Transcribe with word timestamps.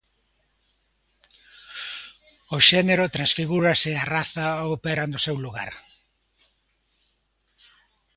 O 2.55 2.57
xénero 2.69 3.13
transfigúrase 3.15 3.89
e 3.93 3.97
a 4.03 4.07
raza 4.15 4.45
opera 4.75 5.03
no 5.11 5.19
seu 5.25 5.37
lugar. 5.45 5.71